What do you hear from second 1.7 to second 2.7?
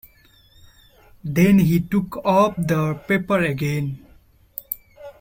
took up